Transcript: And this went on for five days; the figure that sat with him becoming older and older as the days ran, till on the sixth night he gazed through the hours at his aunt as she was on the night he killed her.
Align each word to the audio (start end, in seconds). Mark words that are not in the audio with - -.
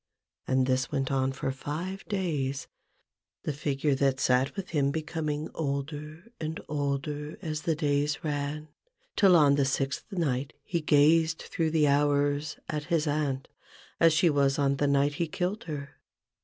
And 0.47 0.65
this 0.65 0.91
went 0.91 1.11
on 1.11 1.31
for 1.31 1.51
five 1.51 2.03
days; 2.05 2.67
the 3.43 3.53
figure 3.53 3.93
that 3.93 4.19
sat 4.19 4.55
with 4.55 4.69
him 4.71 4.89
becoming 4.89 5.47
older 5.53 6.31
and 6.39 6.59
older 6.67 7.37
as 7.43 7.61
the 7.61 7.75
days 7.75 8.23
ran, 8.23 8.69
till 9.15 9.35
on 9.35 9.57
the 9.57 9.63
sixth 9.65 10.11
night 10.11 10.53
he 10.63 10.81
gazed 10.81 11.43
through 11.43 11.69
the 11.69 11.87
hours 11.87 12.57
at 12.67 12.85
his 12.85 13.05
aunt 13.05 13.47
as 13.99 14.11
she 14.11 14.27
was 14.27 14.57
on 14.57 14.77
the 14.77 14.87
night 14.87 15.13
he 15.21 15.27
killed 15.27 15.65
her. 15.65 15.91